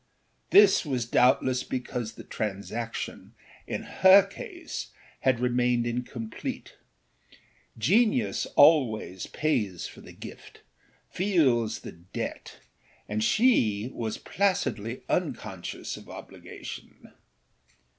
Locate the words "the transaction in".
2.13-3.83